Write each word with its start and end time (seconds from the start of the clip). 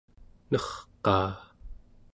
nerqaa 0.51 1.31